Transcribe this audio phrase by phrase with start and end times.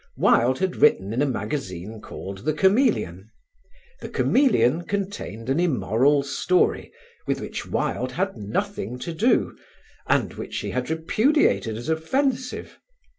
[0.17, 3.29] Wilde had written in a magazine called The Chameleon.
[3.99, 6.91] The Chameleon contained an immoral story,
[7.27, 9.55] with which Wilde had nothing to do,
[10.07, 12.79] and which he had repudiated as offensive.